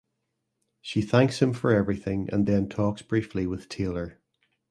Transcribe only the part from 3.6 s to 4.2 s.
Taylor.